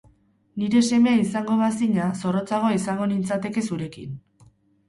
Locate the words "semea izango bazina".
0.87-2.07